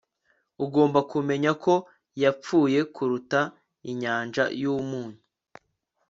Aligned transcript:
ugomba 0.65 0.99
kumenya 1.11 1.51
ko 1.63 1.73
yapfuye 2.23 2.79
kuruta 2.95 3.39
inyanja 3.91 4.43
y'umunyu 4.61 5.19